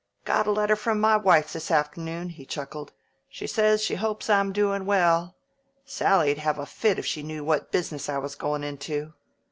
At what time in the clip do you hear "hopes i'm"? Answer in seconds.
3.93-4.51